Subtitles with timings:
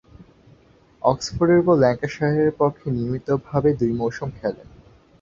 [1.01, 4.67] অক্সফোর্ডের পর ল্যাঙ্কাশায়ারের পক্ষে নিয়মিতভাবে দুই মৌসুম খেলেন।